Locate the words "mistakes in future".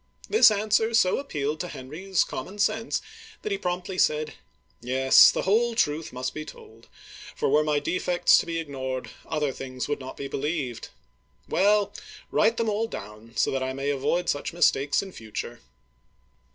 14.53-15.59